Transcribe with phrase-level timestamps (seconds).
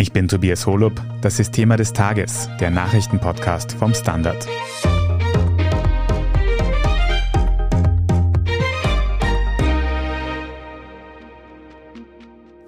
[0.00, 1.02] Ich bin Tobias Holub.
[1.22, 4.46] Das ist Thema des Tages, der Nachrichtenpodcast vom Standard.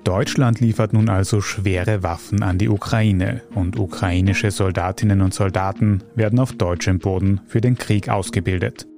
[0.03, 6.41] Deutschland liefert nun also schwere Waffen an die Ukraine und ukrainische Soldatinnen und Soldaten werden
[6.41, 8.90] auf deutschem Boden für den Krieg ausgebildet.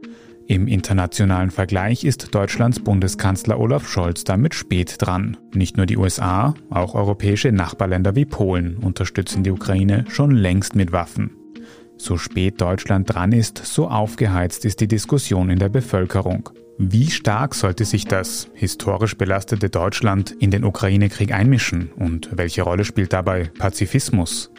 [0.53, 5.39] Im internationalen Vergleich ist Deutschlands Bundeskanzler Olaf Scholz damit spät dran.
[5.55, 10.93] Nicht nur die USA, auch europäische Nachbarländer wie Polen unterstützen die Ukraine schon längst mit
[10.93, 11.31] Waffen.
[11.97, 16.51] So spät Deutschland dran ist, so aufgeheizt ist die Diskussion in der Bevölkerung.
[16.77, 22.85] Wie stark sollte sich das historisch belastete Deutschland in den Ukraine-Krieg einmischen und welche Rolle
[22.85, 24.51] spielt dabei Pazifismus?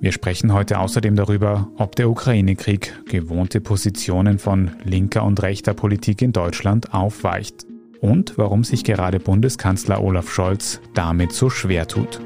[0.00, 6.22] Wir sprechen heute außerdem darüber, ob der Ukraine-Krieg gewohnte Positionen von linker und rechter Politik
[6.22, 7.66] in Deutschland aufweicht
[8.00, 12.20] und warum sich gerade Bundeskanzler Olaf Scholz damit so schwer tut.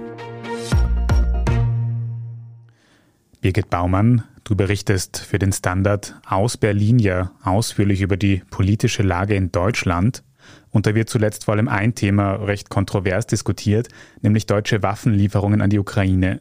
[3.40, 9.34] Birgit Baumann, du berichtest für den Standard aus Berlin ja ausführlich über die politische Lage
[9.34, 10.22] in Deutschland.
[10.70, 13.88] Und da wird zuletzt vor allem ein Thema recht kontrovers diskutiert,
[14.20, 16.40] nämlich deutsche Waffenlieferungen an die Ukraine.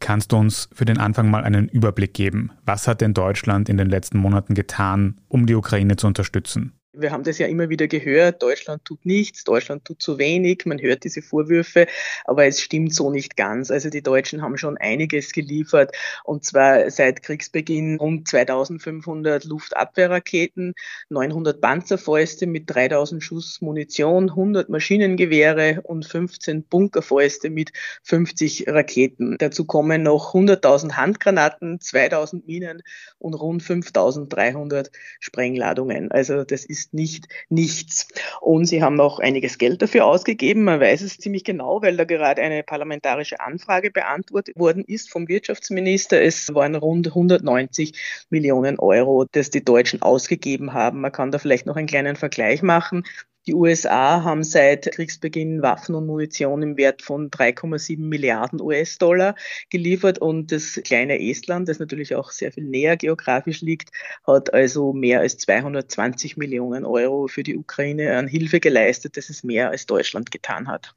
[0.00, 2.52] Kannst du uns für den Anfang mal einen Überblick geben?
[2.64, 6.72] Was hat denn Deutschland in den letzten Monaten getan, um die Ukraine zu unterstützen?
[6.98, 10.80] Wir haben das ja immer wieder gehört, Deutschland tut nichts, Deutschland tut zu wenig, man
[10.80, 11.86] hört diese Vorwürfe,
[12.24, 13.70] aber es stimmt so nicht ganz.
[13.70, 20.72] Also die Deutschen haben schon einiges geliefert und zwar seit Kriegsbeginn rund 2500 Luftabwehrraketen,
[21.10, 27.72] 900 Panzerfäuste mit 3000 Schuss Munition, 100 Maschinengewehre und 15 Bunkerfäuste mit
[28.04, 29.36] 50 Raketen.
[29.38, 32.82] Dazu kommen noch 100.000 Handgranaten, 2000 Minen
[33.18, 36.10] und rund 5300 Sprengladungen.
[36.10, 38.08] Also das ist ist nicht nichts.
[38.40, 40.64] Und sie haben auch einiges Geld dafür ausgegeben.
[40.64, 45.28] Man weiß es ziemlich genau, weil da gerade eine parlamentarische Anfrage beantwortet worden ist vom
[45.28, 46.22] Wirtschaftsminister.
[46.22, 51.00] Es waren rund 190 Millionen Euro, das die Deutschen ausgegeben haben.
[51.00, 53.04] Man kann da vielleicht noch einen kleinen Vergleich machen.
[53.46, 59.36] Die USA haben seit Kriegsbeginn Waffen und Munition im Wert von 3,7 Milliarden US-Dollar
[59.70, 63.90] geliefert und das kleine Estland, das natürlich auch sehr viel näher geografisch liegt,
[64.26, 69.16] hat also mehr als 220 Millionen Euro für die Ukraine an Hilfe geleistet.
[69.16, 70.96] Das ist mehr als Deutschland getan hat.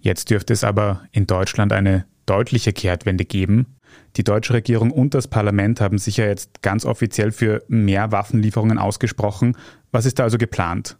[0.00, 3.66] Jetzt dürfte es aber in Deutschland eine deutliche Kehrtwende geben.
[4.16, 8.78] Die deutsche Regierung und das Parlament haben sich ja jetzt ganz offiziell für mehr Waffenlieferungen
[8.78, 9.58] ausgesprochen.
[9.90, 10.96] Was ist da also geplant?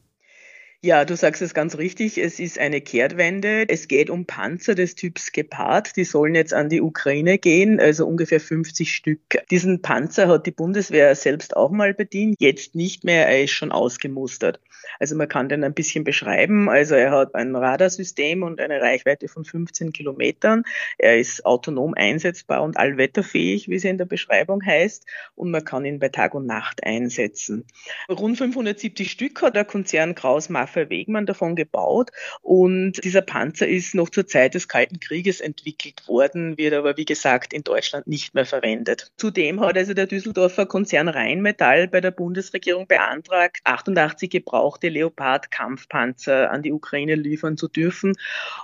[0.84, 2.18] Ja, du sagst es ganz richtig.
[2.18, 3.68] Es ist eine Kehrtwende.
[3.68, 5.94] Es geht um Panzer des Typs Gepard.
[5.94, 9.20] Die sollen jetzt an die Ukraine gehen, also ungefähr 50 Stück.
[9.52, 12.34] Diesen Panzer hat die Bundeswehr selbst auch mal bedient.
[12.40, 13.28] Jetzt nicht mehr.
[13.28, 14.58] Er ist schon ausgemustert.
[14.98, 16.68] Also man kann den ein bisschen beschreiben.
[16.68, 20.64] Also er hat ein Radarsystem und eine Reichweite von 15 Kilometern.
[20.98, 25.06] Er ist autonom einsetzbar und allwetterfähig, wie es in der Beschreibung heißt.
[25.36, 27.66] Und man kann ihn bei Tag und Nacht einsetzen.
[28.08, 32.10] Rund 570 Stück hat der Konzern Kraus Maffei Raphael Wegmann davon gebaut
[32.40, 37.04] und dieser Panzer ist noch zur Zeit des Kalten Krieges entwickelt worden, wird aber wie
[37.04, 39.12] gesagt in Deutschland nicht mehr verwendet.
[39.16, 46.62] Zudem hat also der Düsseldorfer Konzern Rheinmetall bei der Bundesregierung beantragt, 88 gebrauchte Leopard-Kampfpanzer an
[46.62, 48.14] die Ukraine liefern zu dürfen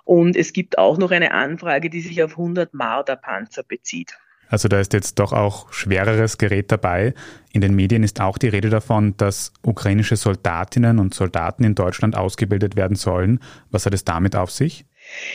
[0.05, 4.17] und es gibt auch noch eine Anfrage, die sich auf 100 Marder-Panzer bezieht.
[4.49, 7.15] Also da ist jetzt doch auch schwereres Gerät dabei.
[7.53, 12.17] In den Medien ist auch die Rede davon, dass ukrainische Soldatinnen und Soldaten in Deutschland
[12.17, 13.41] ausgebildet werden sollen.
[13.71, 14.87] Was hat es damit auf sich?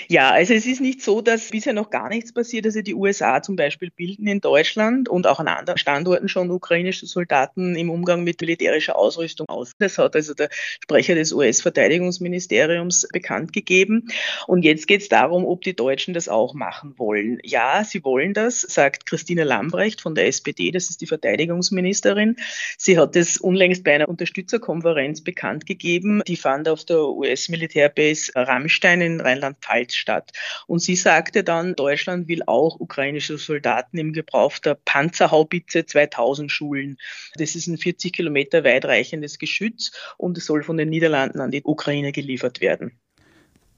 [0.08, 2.66] Ja, also es ist nicht so, dass bisher noch gar nichts passiert.
[2.66, 7.06] Also die USA zum Beispiel bilden in Deutschland und auch an anderen Standorten schon ukrainische
[7.06, 9.72] Soldaten im Umgang mit militärischer Ausrüstung aus.
[9.80, 14.08] Das hat also der Sprecher des US-Verteidigungsministeriums bekannt gegeben.
[14.48, 17.40] Und jetzt geht es darum, ob die Deutschen das auch machen wollen.
[17.44, 22.36] Ja, sie wollen das, sagt Christine Lambrecht von der SPD, das ist die Verteidigungsministerin.
[22.78, 26.22] Sie hat es unlängst bei einer Unterstützerkonferenz bekannt gegeben.
[26.28, 30.32] Die fand auf der US-Militärbase Rammstein in Rheinland Pfalz statt.
[30.68, 36.98] Und sie sagte dann, Deutschland will auch ukrainische Soldaten im Gebrauch der Panzerhaubitze 2000 schulen.
[37.36, 41.64] Das ist ein 40 Kilometer weitreichendes Geschütz und es soll von den Niederlanden an die
[41.64, 43.00] Ukraine geliefert werden.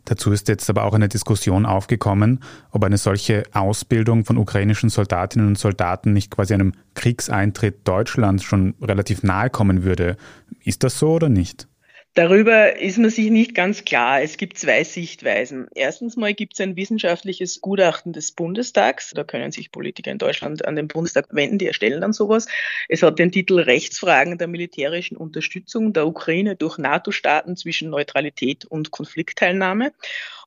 [0.05, 5.47] Dazu ist jetzt aber auch eine Diskussion aufgekommen, ob eine solche Ausbildung von ukrainischen Soldatinnen
[5.47, 10.17] und Soldaten nicht quasi einem Kriegseintritt Deutschlands schon relativ nahe kommen würde.
[10.63, 11.67] Ist das so oder nicht?
[12.15, 14.21] Darüber ist man sich nicht ganz klar.
[14.21, 15.67] Es gibt zwei Sichtweisen.
[15.75, 19.11] Erstens mal gibt es ein wissenschaftliches Gutachten des Bundestags.
[19.13, 22.47] Da können sich Politiker in Deutschland an den Bundestag wenden, die erstellen dann sowas.
[22.87, 28.91] Es hat den Titel Rechtsfragen der militärischen Unterstützung der Ukraine durch NATO-Staaten zwischen Neutralität und
[28.91, 29.91] Konfliktteilnahme.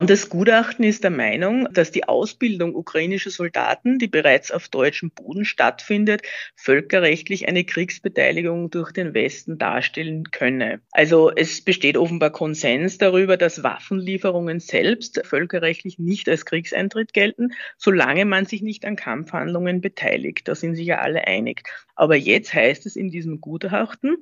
[0.00, 5.10] Und das Gutachten ist der Meinung, dass die Ausbildung ukrainischer Soldaten, die bereits auf deutschem
[5.10, 6.22] Boden stattfindet,
[6.54, 10.80] völkerrechtlich eine Kriegsbeteiligung durch den Westen darstellen könne.
[10.92, 18.24] Also es besteht offenbar Konsens darüber, dass Waffenlieferungen selbst völkerrechtlich nicht als Kriegseintritt gelten, solange
[18.24, 20.48] man sich nicht an Kampfhandlungen beteiligt.
[20.48, 21.62] Da sind sich ja alle einig.
[21.94, 24.16] Aber jetzt heißt es in diesem Gutachten,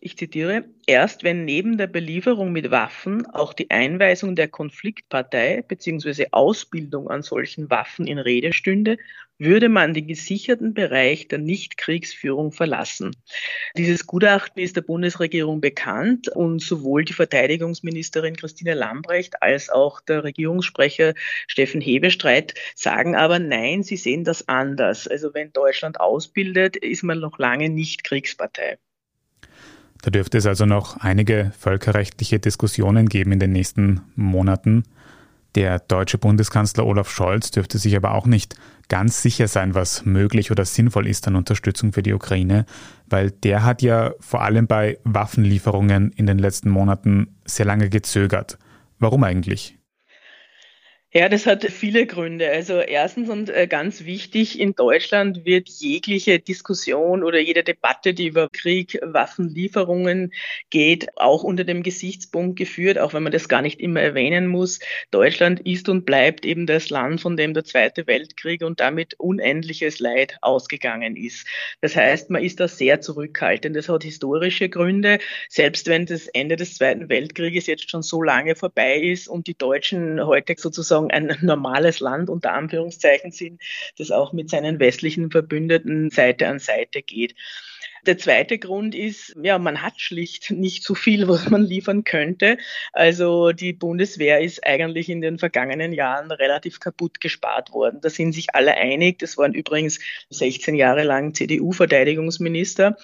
[0.00, 6.28] ich zitiere, erst wenn neben der Belieferung mit Waffen auch die Einweisung der Konfliktpartei bzw.
[6.30, 8.96] Ausbildung an solchen Waffen in Rede stünde,
[9.38, 13.14] würde man den gesicherten Bereich der Nichtkriegsführung verlassen.
[13.76, 20.24] Dieses Gutachten ist der Bundesregierung bekannt und sowohl die Verteidigungsministerin Christine Lambrecht als auch der
[20.24, 21.14] Regierungssprecher
[21.46, 25.06] Steffen Hebestreit sagen aber nein, sie sehen das anders.
[25.06, 28.78] Also wenn Deutschland ausbildet, ist man noch lange nicht Kriegspartei.
[30.06, 34.84] Da dürfte es also noch einige völkerrechtliche Diskussionen geben in den nächsten Monaten.
[35.56, 38.54] Der deutsche Bundeskanzler Olaf Scholz dürfte sich aber auch nicht
[38.88, 42.66] ganz sicher sein, was möglich oder sinnvoll ist an Unterstützung für die Ukraine,
[43.08, 48.58] weil der hat ja vor allem bei Waffenlieferungen in den letzten Monaten sehr lange gezögert.
[49.00, 49.75] Warum eigentlich?
[51.12, 52.50] Ja, das hat viele Gründe.
[52.50, 58.26] Also erstens und äh, ganz wichtig, in Deutschland wird jegliche Diskussion oder jede Debatte, die
[58.26, 60.32] über Krieg, Waffenlieferungen
[60.68, 64.78] geht, auch unter dem Gesichtspunkt geführt, auch wenn man das gar nicht immer erwähnen muss.
[65.10, 70.00] Deutschland ist und bleibt eben das Land, von dem der Zweite Weltkrieg und damit unendliches
[70.00, 71.46] Leid ausgegangen ist.
[71.80, 73.74] Das heißt, man ist da sehr zurückhaltend.
[73.74, 75.18] Das hat historische Gründe.
[75.48, 79.56] Selbst wenn das Ende des Zweiten Weltkrieges jetzt schon so lange vorbei ist und die
[79.56, 83.60] Deutschen heute sozusagen sozusagen ein normales Land unter Anführungszeichen sind,
[83.98, 87.34] das auch mit seinen westlichen Verbündeten Seite an Seite geht.
[88.06, 92.56] Der zweite Grund ist, ja, man hat schlicht nicht so viel, was man liefern könnte.
[92.92, 98.00] Also die Bundeswehr ist eigentlich in den vergangenen Jahren relativ kaputt gespart worden.
[98.00, 99.18] Da sind sich alle einig.
[99.18, 99.98] Das waren übrigens
[100.30, 102.96] 16 Jahre lang CDU-Verteidigungsminister.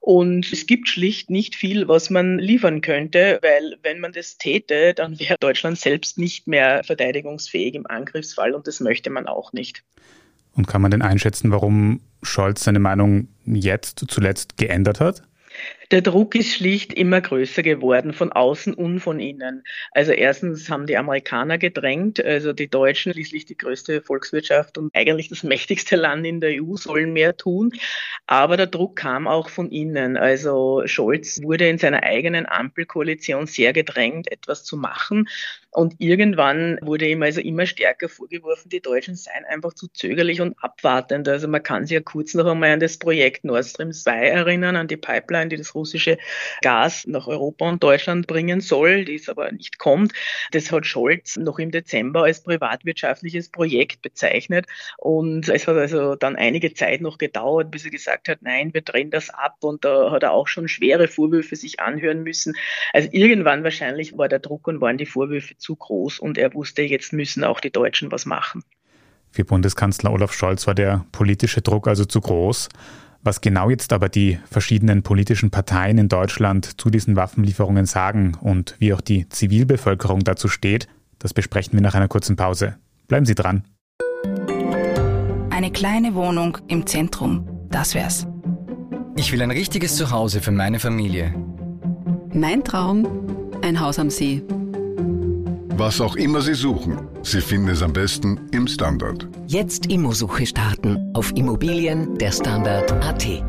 [0.00, 4.92] Und es gibt schlicht nicht viel, was man liefern könnte, weil wenn man das täte,
[4.94, 9.84] dann wäre Deutschland selbst nicht mehr verteidigungsfähig im Angriffsfall und das möchte man auch nicht.
[10.58, 15.22] Und kann man denn einschätzen, warum Scholz seine Meinung jetzt zuletzt geändert hat?
[15.90, 19.62] Der Druck ist schlicht immer größer geworden, von außen und von innen.
[19.92, 25.30] Also erstens haben die Amerikaner gedrängt, also die Deutschen, schließlich die größte Volkswirtschaft und eigentlich
[25.30, 27.72] das mächtigste Land in der EU, sollen mehr tun.
[28.26, 30.18] Aber der Druck kam auch von innen.
[30.18, 35.26] Also Scholz wurde in seiner eigenen Ampelkoalition sehr gedrängt, etwas zu machen.
[35.70, 40.54] Und irgendwann wurde ihm also immer stärker vorgeworfen, die Deutschen seien einfach zu zögerlich und
[40.62, 41.28] abwartend.
[41.28, 44.76] Also man kann sich ja kurz noch einmal an das Projekt Nord Stream 2 erinnern,
[44.76, 46.18] an die Pipeline, die das russische
[46.62, 50.12] Gas nach Europa und Deutschland bringen soll, die es aber nicht kommt.
[50.52, 54.66] Das hat Scholz noch im Dezember als privatwirtschaftliches Projekt bezeichnet.
[54.98, 58.82] Und es hat also dann einige Zeit noch gedauert, bis er gesagt hat, nein, wir
[58.82, 59.56] drehen das ab.
[59.60, 62.54] Und da hat er auch schon schwere Vorwürfe sich anhören müssen.
[62.92, 66.82] Also irgendwann wahrscheinlich war der Druck und waren die Vorwürfe zu groß und er wusste,
[66.82, 68.62] jetzt müssen auch die Deutschen was machen.
[69.30, 72.68] Für Bundeskanzler Olaf Scholz war der politische Druck also zu groß.
[73.28, 78.74] Was genau jetzt aber die verschiedenen politischen Parteien in Deutschland zu diesen Waffenlieferungen sagen und
[78.78, 80.88] wie auch die Zivilbevölkerung dazu steht,
[81.18, 82.76] das besprechen wir nach einer kurzen Pause.
[83.06, 83.64] Bleiben Sie dran.
[85.50, 88.26] Eine kleine Wohnung im Zentrum, das wär's.
[89.14, 91.34] Ich will ein richtiges Zuhause für meine Familie.
[92.32, 93.06] Mein Traum,
[93.60, 94.42] ein Haus am See
[95.78, 99.28] was auch immer Sie suchen, Sie finden es am besten im Standard.
[99.46, 103.44] Jetzt Immosuche starten auf Immobilien der Standard.at.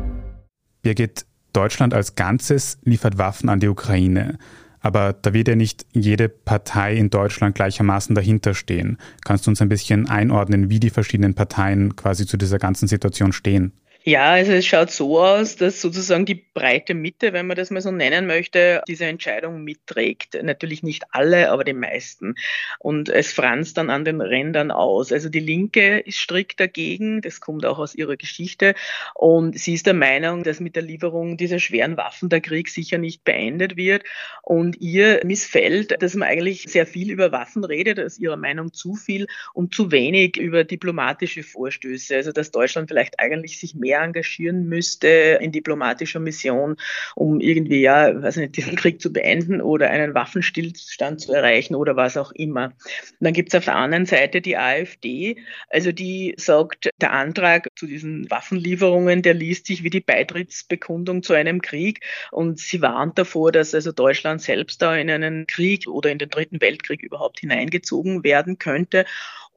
[0.82, 4.38] Birgit, Deutschland als Ganzes liefert Waffen an die Ukraine.
[4.78, 8.96] Aber da wird ja nicht jede Partei in Deutschland gleichermaßen dahinter stehen.
[9.24, 13.32] Kannst du uns ein bisschen einordnen, wie die verschiedenen Parteien quasi zu dieser ganzen Situation
[13.32, 13.72] stehen?
[14.02, 17.82] Ja, also es schaut so aus, dass sozusagen die breite Mitte, wenn man das mal
[17.82, 20.42] so nennen möchte, diese Entscheidung mitträgt.
[20.42, 22.34] Natürlich nicht alle, aber die meisten.
[22.78, 25.12] Und es franzt dann an den Rändern aus.
[25.12, 28.74] Also die Linke ist strikt dagegen, das kommt auch aus ihrer Geschichte.
[29.14, 32.96] Und sie ist der Meinung, dass mit der Lieferung dieser schweren Waffen der Krieg sicher
[32.96, 34.04] nicht beendet wird.
[34.42, 38.94] Und ihr missfällt, dass man eigentlich sehr viel über Waffen redet, aus ihrer Meinung zu
[38.94, 42.16] viel und zu wenig über diplomatische Vorstöße.
[42.16, 46.76] Also dass Deutschland vielleicht eigentlich sich mehr mehr engagieren müsste in diplomatischer Mission,
[47.16, 51.96] um irgendwie, ja, weiß nicht, diesen Krieg zu beenden oder einen Waffenstillstand zu erreichen oder
[51.96, 52.66] was auch immer.
[52.66, 55.36] Und dann gibt es auf der anderen Seite die AfD,
[55.68, 61.32] also die sagt, der Antrag zu diesen Waffenlieferungen, der liest sich wie die Beitrittsbekundung zu
[61.34, 66.12] einem Krieg und sie warnt davor, dass also Deutschland selbst da in einen Krieg oder
[66.12, 69.04] in den Dritten Weltkrieg überhaupt hineingezogen werden könnte.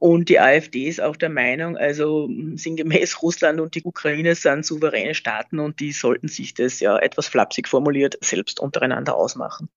[0.04, 5.14] Und die AfD ist auch der Meinung, also sinngemäß Russland und die Ukraine sind souveräne
[5.14, 9.70] Staaten und die sollten sich das ja etwas flapsig formuliert selbst untereinander ausmachen.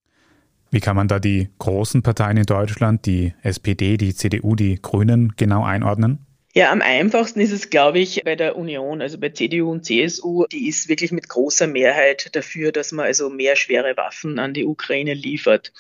[0.70, 5.32] Wie kann man da die großen Parteien in Deutschland, die SPD, die CDU, die Grünen
[5.38, 6.27] genau einordnen?
[6.54, 10.46] Ja, am einfachsten ist es, glaube ich, bei der Union, also bei CDU und CSU,
[10.48, 14.66] die ist wirklich mit großer Mehrheit dafür, dass man also mehr schwere Waffen an die
[14.66, 15.72] Ukraine liefert.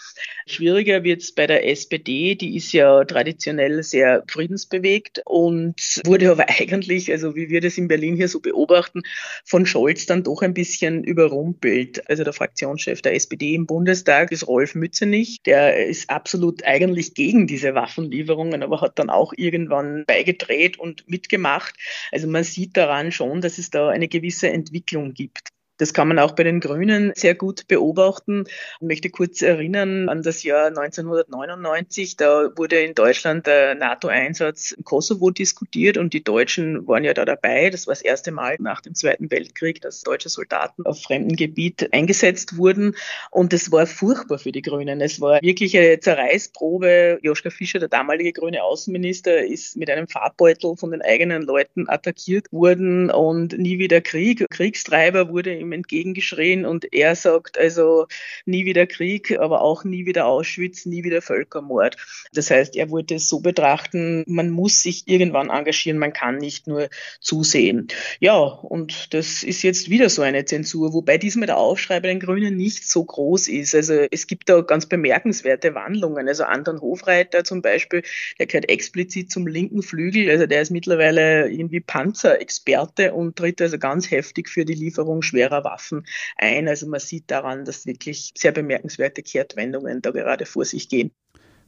[0.45, 6.47] Schwieriger wird es bei der SPD, die ist ja traditionell sehr friedensbewegt und wurde aber
[6.59, 9.01] eigentlich, also wie wir das in Berlin hier so beobachten,
[9.45, 12.07] von Scholz dann doch ein bisschen überrumpelt.
[12.07, 17.47] Also der Fraktionschef der SPD im Bundestag ist Rolf Mützenich, der ist absolut eigentlich gegen
[17.47, 21.75] diese Waffenlieferungen, aber hat dann auch irgendwann beigetreten gedreht und mitgemacht.
[22.11, 25.49] Also man sieht daran schon, dass es da eine gewisse Entwicklung gibt.
[25.77, 28.46] Das kann man auch bei den Grünen sehr gut beobachten.
[28.79, 32.17] Ich möchte kurz erinnern an das Jahr 1999.
[32.17, 37.25] Da wurde in Deutschland der NATO-Einsatz im Kosovo diskutiert und die Deutschen waren ja da
[37.25, 37.69] dabei.
[37.69, 41.93] Das war das erste Mal nach dem Zweiten Weltkrieg, dass deutsche Soldaten auf fremdem Gebiet
[41.93, 42.96] eingesetzt wurden.
[43.29, 45.00] Und das war furchtbar für die Grünen.
[45.00, 47.19] Es war wirklich eine Zerreißprobe.
[47.22, 52.51] Joschka Fischer, der damalige grüne Außenminister, ist mit einem Farbbeutel von den eigenen Leuten attackiert
[52.51, 54.46] worden und nie wieder Krieg.
[54.50, 58.07] Kriegstreiber wurde im ihm entgegengeschrien und er sagt also
[58.45, 61.97] nie wieder Krieg, aber auch nie wieder Auschwitz, nie wieder Völkermord.
[62.33, 66.67] Das heißt, er wollte es so betrachten, man muss sich irgendwann engagieren, man kann nicht
[66.67, 67.88] nur zusehen.
[68.19, 72.19] Ja, und das ist jetzt wieder so eine Zensur, wobei diesmal der Aufschrei bei den
[72.19, 73.75] Grünen nicht so groß ist.
[73.75, 76.27] Also es gibt da ganz bemerkenswerte Wandlungen.
[76.27, 78.03] Also Anton Hofreiter zum Beispiel,
[78.39, 83.77] der gehört explizit zum linken Flügel, also der ist mittlerweile irgendwie Panzerexperte und tritt also
[83.77, 86.05] ganz heftig für die Lieferung schwerer schwerer Waffen
[86.37, 86.67] ein.
[86.67, 91.11] Also man sieht daran, dass wirklich sehr bemerkenswerte Kehrtwendungen da gerade vor sich gehen.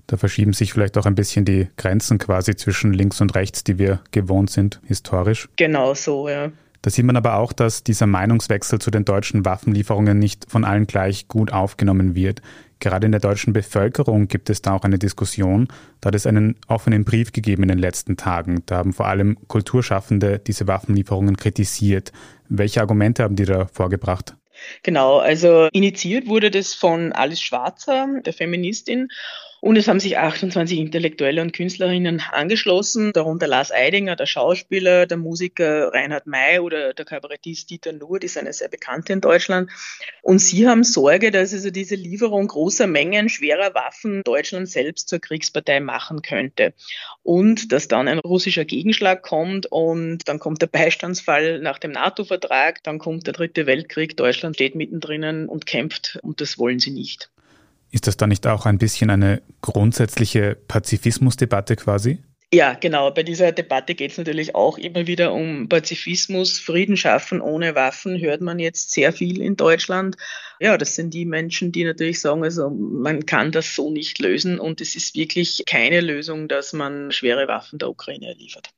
[0.08, 3.78] Da verschieben sich vielleicht auch ein bisschen die Grenzen quasi zwischen links und rechts, die
[3.78, 5.48] wir gewohnt sind, historisch.
[5.56, 6.52] Genau so, ja.
[6.82, 10.88] Da sieht man aber auch, dass dieser Meinungswechsel zu den deutschen Waffenlieferungen nicht von allen
[10.88, 12.42] gleich gut aufgenommen wird.
[12.80, 15.68] Gerade in der deutschen Bevölkerung gibt es da auch eine Diskussion.
[16.00, 18.64] Da hat es einen offenen Brief gegeben in den letzten Tagen.
[18.66, 22.14] Da haben vor allem Kulturschaffende diese Waffenlieferungen kritisiert.
[22.50, 24.36] Welche Argumente haben die da vorgebracht?
[24.84, 29.10] Genau, also initiiert wurde das von Alice Schwarzer, der Feministin.
[29.62, 35.18] Und es haben sich 28 Intellektuelle und Künstlerinnen angeschlossen, darunter Lars Eidinger, der Schauspieler, der
[35.18, 39.70] Musiker Reinhard May oder der Kabarettist Dieter Nuhr, die sind ja sehr bekannt in Deutschland.
[40.22, 45.20] Und sie haben Sorge, dass also diese Lieferung großer Mengen schwerer Waffen Deutschland selbst zur
[45.20, 46.74] Kriegspartei machen könnte.
[47.24, 52.82] Und dass dann ein russischer Gegenschlag kommt und dann kommt der Beistandsfall nach dem NATO-Vertrag,
[52.84, 57.30] dann kommt der dritte Weltkrieg, Deutschland steht mittendrin und kämpft und das wollen sie nicht.
[57.92, 62.20] Ist das dann nicht auch ein bisschen eine grundsätzliche Pazifismusdebatte quasi?
[62.52, 63.12] Ja, genau.
[63.12, 68.20] Bei dieser Debatte geht es natürlich auch immer wieder um Pazifismus, Frieden schaffen ohne Waffen,
[68.20, 70.18] hört man jetzt sehr viel in Deutschland.
[70.60, 74.60] Ja, das sind die Menschen, die natürlich sagen, also man kann das so nicht lösen
[74.60, 78.72] und es ist wirklich keine Lösung, dass man schwere Waffen der Ukraine liefert.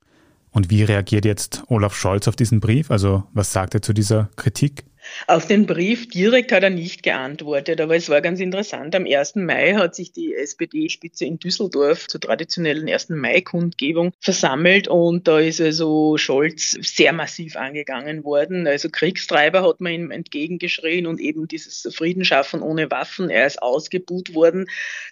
[0.52, 2.92] Und wie reagiert jetzt Olaf Scholz auf diesen Brief?
[2.92, 4.84] Also was sagt er zu dieser Kritik?
[5.28, 8.96] Auf den Brief direkt hat er nicht geantwortet, aber es war ganz interessant.
[8.96, 9.36] Am 1.
[9.36, 13.10] Mai hat sich die SPD-Spitze in Düsseldorf zur traditionellen 1.
[13.10, 18.68] Mai-Kundgebung versammelt und da ist also Scholz sehr massiv angegangen worden.
[18.68, 23.30] Also Kriegstreiber hat man ihm entgegengeschrien und eben dieses Frieden schaffen ohne Waffen.
[23.30, 24.68] Er ist ausgebuht worden.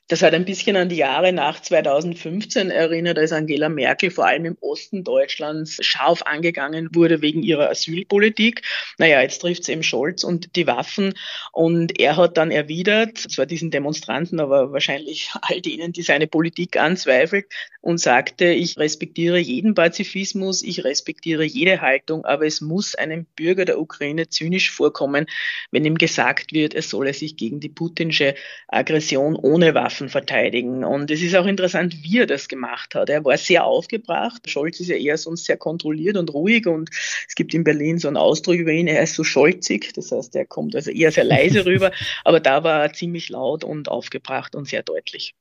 [0.08, 4.46] Das hat ein bisschen an die Jahre nach 2015 erinnert, als Angela Merkel vor allem
[4.46, 8.64] im Osten Deutschlands scharf angegangen wurde wegen ihrer Asylpolitik.
[8.98, 11.14] Naja, jetzt trifft es eben Scholz und die Waffen.
[11.52, 16.78] Und er hat dann erwidert, zwar diesen Demonstranten, aber wahrscheinlich all denen, die seine Politik
[16.78, 17.46] anzweifelt,
[17.82, 23.64] und sagte, ich respektiere jeden Pazifismus, ich respektiere jede Haltung, aber es muss einem Bürger
[23.64, 25.28] der Ukraine zynisch vorkommen,
[25.72, 28.36] wenn ihm gesagt wird, er solle sich gegen die putinsche
[28.68, 30.84] Aggression ohne Waffen verteidigen.
[30.84, 33.10] Und es ist auch interessant, wie er das gemacht hat.
[33.10, 34.50] Er war sehr aufgebracht.
[34.50, 38.10] Scholz ist ja eher sonst sehr kontrolliert und ruhig und es gibt in Berlin so
[38.10, 39.24] einen Ausdruck über ihn, er ist so
[39.70, 41.92] scholzig, das heißt, er kommt also eher sehr leise rüber,
[42.24, 45.36] aber da war er ziemlich laut und aufgebracht und sehr deutlich.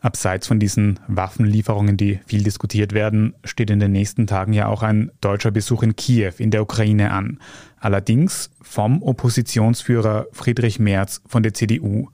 [0.00, 4.82] Abseits von diesen Waffenlieferungen, die viel diskutiert werden, steht in den nächsten Tagen ja auch
[4.82, 7.40] ein deutscher Besuch in Kiew in der Ukraine an.
[7.80, 12.10] Allerdings vom Oppositionsführer Friedrich Merz von der CDU.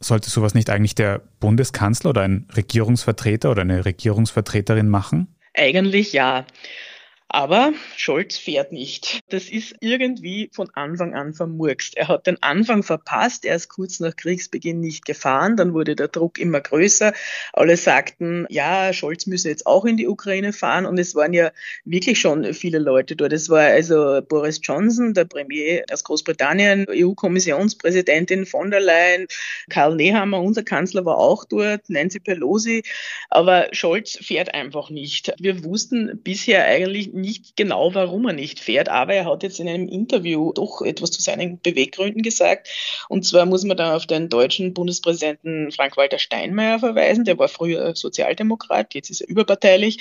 [0.00, 5.28] Sollte sowas nicht eigentlich der Bundeskanzler oder ein Regierungsvertreter oder eine Regierungsvertreterin machen?
[5.54, 6.44] Eigentlich ja.
[7.28, 9.20] Aber Scholz fährt nicht.
[9.30, 11.96] Das ist irgendwie von Anfang an vermurkst.
[11.96, 13.46] Er hat den Anfang verpasst.
[13.46, 15.56] Er ist kurz nach Kriegsbeginn nicht gefahren.
[15.56, 17.14] Dann wurde der Druck immer größer.
[17.54, 20.84] Alle sagten, ja, Scholz müsse jetzt auch in die Ukraine fahren.
[20.84, 21.52] Und es waren ja
[21.84, 23.32] wirklich schon viele Leute dort.
[23.32, 29.26] Es war also Boris Johnson, der Premier aus Großbritannien, EU-Kommissionspräsidentin von der Leyen,
[29.70, 32.82] Karl Nehammer, unser Kanzler, war auch dort, Nancy Pelosi.
[33.30, 35.32] Aber Scholz fährt einfach nicht.
[35.38, 39.68] Wir wussten bisher eigentlich nicht genau, warum er nicht fährt, aber er hat jetzt in
[39.68, 42.68] einem Interview doch etwas zu seinen Beweggründen gesagt.
[43.08, 47.24] Und zwar muss man da auf den deutschen Bundespräsidenten Frank-Walter Steinmeier verweisen.
[47.24, 49.98] Der war früher Sozialdemokrat, jetzt ist er überparteilich.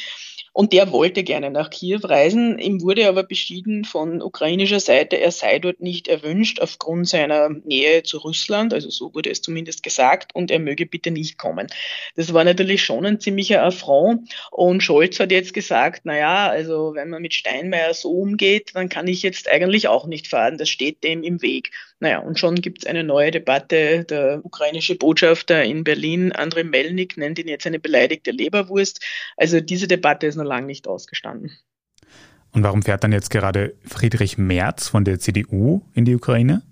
[0.53, 2.59] Und der wollte gerne nach Kiew reisen.
[2.59, 8.03] Ihm wurde aber beschieden von ukrainischer Seite, er sei dort nicht erwünscht aufgrund seiner Nähe
[8.03, 8.73] zu Russland.
[8.73, 10.35] Also so wurde es zumindest gesagt.
[10.35, 11.67] Und er möge bitte nicht kommen.
[12.15, 14.29] Das war natürlich schon ein ziemlicher Affront.
[14.51, 18.89] Und Scholz hat jetzt gesagt, na ja, also wenn man mit Steinmeier so umgeht, dann
[18.89, 20.57] kann ich jetzt eigentlich auch nicht fahren.
[20.57, 21.71] Das steht dem im Weg.
[22.01, 24.03] Naja, und schon gibt es eine neue Debatte.
[24.05, 29.05] Der ukrainische Botschafter in Berlin, Andrei Melnik, nennt ihn jetzt eine beleidigte Leberwurst.
[29.37, 31.51] Also diese Debatte ist noch lange nicht ausgestanden.
[32.53, 36.63] Und warum fährt dann jetzt gerade Friedrich Merz von der CDU in die Ukraine?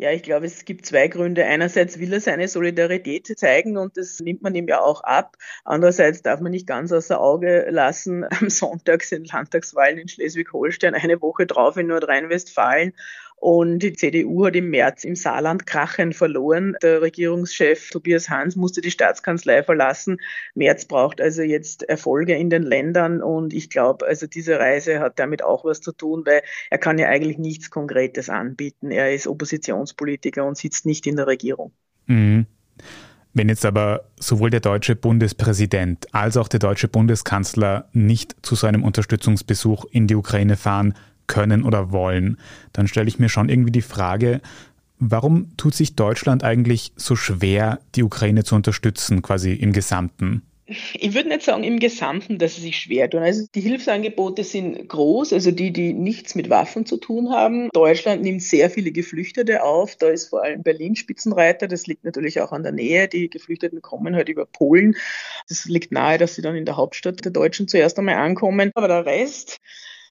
[0.00, 1.44] Ja, ich glaube, es gibt zwei Gründe.
[1.44, 5.36] Einerseits will er seine Solidarität zeigen und das nimmt man ihm ja auch ab.
[5.64, 11.20] Andererseits darf man nicht ganz außer Auge lassen, am Sonntag sind Landtagswahlen in Schleswig-Holstein, eine
[11.20, 12.94] Woche drauf in Nordrhein-Westfalen
[13.40, 16.76] und die CDU hat im März im Saarland Krachen verloren.
[16.82, 20.18] Der Regierungschef Tobias Hans musste die Staatskanzlei verlassen.
[20.54, 25.18] März braucht also jetzt Erfolge in den Ländern und ich glaube, also diese Reise hat
[25.18, 28.90] damit auch was zu tun, weil er kann ja eigentlich nichts Konkretes anbieten.
[28.90, 31.72] Er ist Oppositionspolitiker und sitzt nicht in der Regierung.
[32.06, 32.46] Mhm.
[33.34, 38.82] Wenn jetzt aber sowohl der deutsche Bundespräsident als auch der deutsche Bundeskanzler nicht zu seinem
[38.82, 40.94] Unterstützungsbesuch in die Ukraine fahren,
[41.28, 42.38] können oder wollen,
[42.72, 44.40] dann stelle ich mir schon irgendwie die Frage,
[44.98, 50.42] warum tut sich Deutschland eigentlich so schwer, die Ukraine zu unterstützen, quasi im Gesamten?
[50.92, 53.22] Ich würde nicht sagen im Gesamten, dass sie sich schwer tun.
[53.22, 57.70] Also die Hilfsangebote sind groß, also die, die nichts mit Waffen zu tun haben.
[57.72, 59.96] Deutschland nimmt sehr viele Geflüchtete auf.
[59.96, 61.68] Da ist vor allem Berlin Spitzenreiter.
[61.68, 63.08] Das liegt natürlich auch an der Nähe.
[63.08, 64.94] Die Geflüchteten kommen halt über Polen.
[65.48, 68.70] Das liegt nahe, dass sie dann in der Hauptstadt der Deutschen zuerst einmal ankommen.
[68.74, 69.60] Aber der Rest,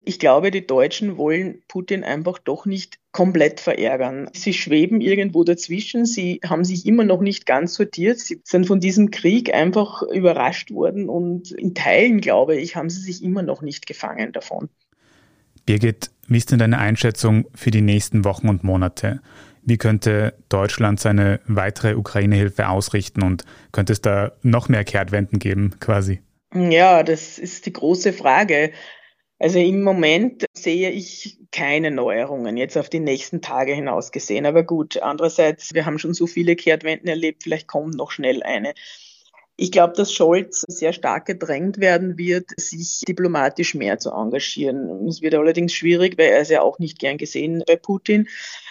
[0.08, 4.30] ich glaube, die Deutschen wollen Putin einfach doch nicht komplett verärgern.
[4.34, 6.06] Sie schweben irgendwo dazwischen.
[6.06, 8.20] Sie haben sich immer noch nicht ganz sortiert.
[8.20, 13.02] Sie sind von diesem Krieg einfach überrascht worden und in Teilen, glaube ich, haben sie
[13.02, 14.70] sich immer noch nicht gefangen davon.
[15.66, 19.22] Birgit, wie ist denn deine Einschätzung für die nächsten Wochen und Monate?
[19.64, 23.44] Wie könnte Deutschland seine weitere Ukraine-Hilfe ausrichten und
[23.74, 26.22] könnte es da noch mehr Kehrtwenden geben, quasi?
[26.54, 28.72] Ja, das ist die große Frage.
[29.40, 34.46] Also im Moment sehe ich keine Neuerungen jetzt auf die nächsten Tage hinaus gesehen.
[34.46, 38.74] Aber gut, andererseits, wir haben schon so viele Kehrtwenden erlebt, vielleicht kommt noch schnell eine.
[39.60, 45.08] Ich glaube, dass Scholz sehr stark gedrängt werden wird, sich diplomatisch mehr zu engagieren.
[45.08, 48.28] Es wird allerdings schwierig, weil er ist ja auch nicht gern gesehen bei Putin.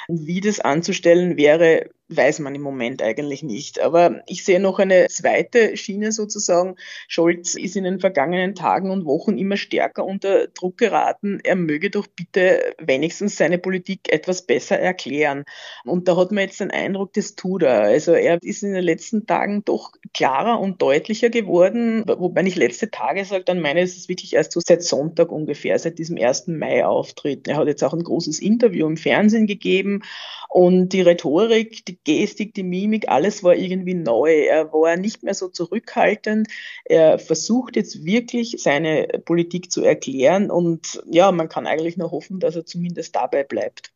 [0.09, 3.81] Wie das anzustellen wäre, weiß man im Moment eigentlich nicht.
[3.81, 6.77] Aber ich sehe noch eine zweite Schiene sozusagen.
[7.09, 11.41] Scholz ist in den vergangenen Tagen und Wochen immer stärker unter Druck geraten.
[11.43, 15.45] Er möge doch bitte wenigstens seine Politik etwas besser erklären.
[15.85, 17.83] Und da hat man jetzt den Eindruck, das tut er.
[17.83, 22.05] Also er ist in den letzten Tagen doch klarer und deutlicher geworden.
[22.07, 25.33] Wobei ich letzte Tage sage, dann meine ich, es ist wirklich erst so seit Sonntag
[25.33, 26.49] ungefähr, seit diesem 1.
[26.49, 27.49] Mai-Auftritt.
[27.49, 30.03] Er hat jetzt auch ein großes Interview im Fernsehen gegeben
[30.49, 34.33] und die Rhetorik, die Gestik, die Mimik, alles war irgendwie neu.
[34.47, 36.49] Er war nicht mehr so zurückhaltend.
[36.85, 42.41] Er versucht jetzt wirklich seine Politik zu erklären und ja, man kann eigentlich nur hoffen,
[42.41, 43.93] dass er zumindest dabei bleibt.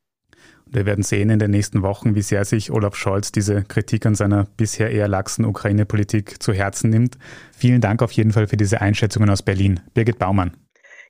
[0.72, 4.14] Wir werden sehen in den nächsten Wochen, wie sehr sich Olaf Scholz diese Kritik an
[4.14, 7.18] seiner bisher eher laxen Ukraine-Politik zu Herzen nimmt.
[7.52, 9.80] Vielen Dank auf jeden Fall für diese Einschätzungen aus Berlin.
[9.94, 10.56] Birgit Baumann.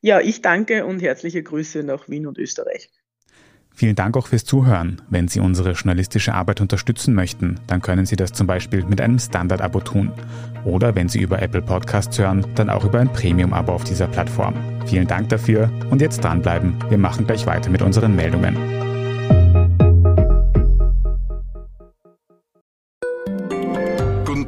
[0.01, 2.91] Ja, ich danke und herzliche Grüße nach Wien und Österreich.
[3.75, 5.01] Vielen Dank auch fürs Zuhören.
[5.09, 9.19] Wenn Sie unsere journalistische Arbeit unterstützen möchten, dann können Sie das zum Beispiel mit einem
[9.19, 10.13] Standard-Abo tun.
[10.65, 14.55] Oder wenn Sie über Apple Podcasts hören, dann auch über ein Premium-Abo auf dieser Plattform.
[14.87, 16.75] Vielen Dank dafür und jetzt dranbleiben.
[16.91, 18.90] Wir machen gleich weiter mit unseren Meldungen.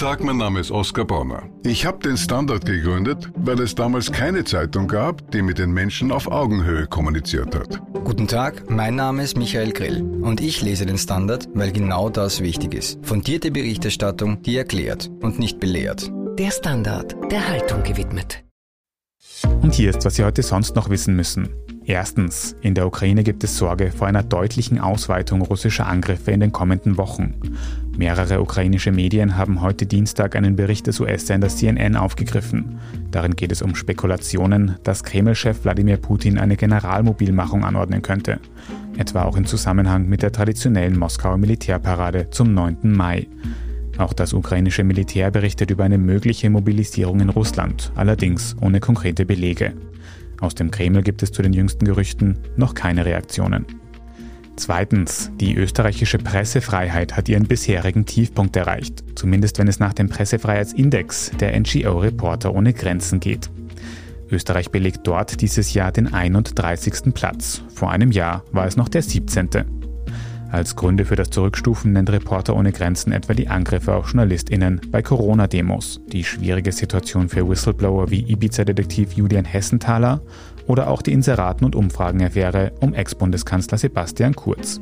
[0.03, 1.45] Tag, mein Name ist Oskar Bonner.
[1.63, 6.11] Ich habe den Standard gegründet, weil es damals keine Zeitung gab, die mit den Menschen
[6.11, 7.81] auf Augenhöhe kommuniziert hat.
[8.03, 12.41] Guten Tag, mein Name ist Michael Grill und ich lese den Standard, weil genau das
[12.41, 12.99] wichtig ist.
[13.07, 16.11] Fundierte Berichterstattung, die erklärt und nicht belehrt.
[16.37, 18.43] Der Standard, der Haltung gewidmet.
[19.63, 21.49] Und hier ist, was Sie heute sonst noch wissen müssen.
[21.85, 26.51] Erstens, in der Ukraine gibt es Sorge vor einer deutlichen Ausweitung russischer Angriffe in den
[26.53, 27.35] kommenden Wochen.
[27.97, 32.79] Mehrere ukrainische Medien haben heute Dienstag einen Bericht des US-Senders CNN aufgegriffen.
[33.11, 38.41] Darin geht es um Spekulationen, dass Kreml-Chef Wladimir Putin eine Generalmobilmachung anordnen könnte.
[38.97, 42.79] Etwa auch im Zusammenhang mit der traditionellen Moskauer Militärparade zum 9.
[42.83, 43.27] Mai.
[43.99, 49.75] Auch das ukrainische Militär berichtet über eine mögliche Mobilisierung in Russland, allerdings ohne konkrete Belege.
[50.41, 53.67] Aus dem Kreml gibt es zu den jüngsten Gerüchten noch keine Reaktionen.
[54.57, 61.33] Zweitens, die österreichische Pressefreiheit hat ihren bisherigen Tiefpunkt erreicht, zumindest wenn es nach dem Pressefreiheitsindex
[61.41, 63.51] der NGO Reporter ohne Grenzen geht.
[64.31, 67.15] Österreich belegt dort dieses Jahr den 31.
[67.15, 67.63] Platz.
[67.75, 69.49] Vor einem Jahr war es noch der 17.
[70.53, 75.01] Als Gründe für das Zurückstufen nennt Reporter ohne Grenzen etwa die Angriffe auf JournalistInnen bei
[75.01, 80.21] Corona-Demos, die schwierige Situation für Whistleblower wie Ibiza-Detektiv Julian Hessenthaler
[80.67, 84.81] oder auch die Inseraten- und Umfragenaffäre um Ex-Bundeskanzler Sebastian Kurz.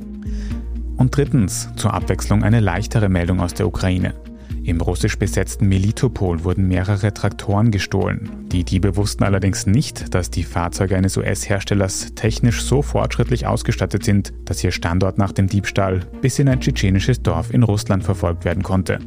[0.97, 4.15] Und drittens, zur Abwechslung eine leichtere Meldung aus der Ukraine.
[4.63, 8.47] Im russisch besetzten Melitopol wurden mehrere Traktoren gestohlen.
[8.53, 14.33] Die Diebe wussten allerdings nicht, dass die Fahrzeuge eines US-Herstellers technisch so fortschrittlich ausgestattet sind,
[14.45, 18.63] dass ihr Standort nach dem Diebstahl bis in ein tschetschenisches Dorf in Russland verfolgt werden
[18.63, 18.99] konnte.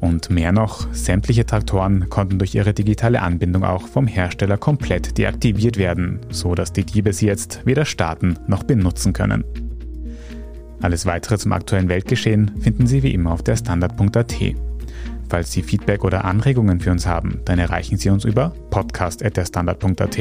[0.00, 5.76] Und mehr noch, sämtliche Traktoren konnten durch ihre digitale Anbindung auch vom Hersteller komplett deaktiviert
[5.76, 9.44] werden, so dass die Diebe sie jetzt weder starten noch benutzen können.
[10.80, 14.34] Alles weitere zum aktuellen Weltgeschehen finden Sie wie immer auf der Standard.at.
[15.28, 20.18] Falls Sie Feedback oder Anregungen für uns haben, dann erreichen Sie uns über podcast.derstandard.at.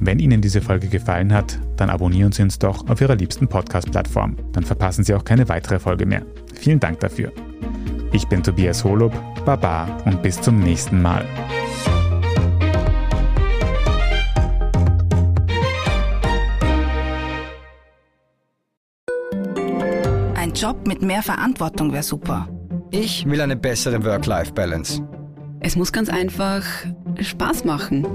[0.00, 4.36] Wenn Ihnen diese Folge gefallen hat, dann abonnieren Sie uns doch auf Ihrer liebsten Podcast-Plattform.
[4.52, 6.22] Dann verpassen Sie auch keine weitere Folge mehr.
[6.54, 7.32] Vielen Dank dafür.
[8.12, 9.12] Ich bin Tobias Holub,
[9.44, 11.24] Baba und bis zum nächsten Mal.
[20.34, 22.48] Ein Job mit mehr Verantwortung wäre super.
[22.90, 25.02] Ich will eine bessere Work-Life-Balance.
[25.60, 26.64] Es muss ganz einfach
[27.20, 28.06] Spaß machen.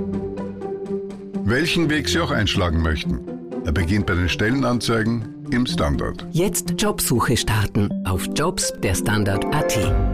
[1.44, 3.20] Welchen Weg Sie auch einschlagen möchten.
[3.66, 6.26] Er beginnt bei den Stellenanzeigen im Standard.
[6.32, 10.11] Jetzt Jobsuche starten auf Jobs der Standard.at.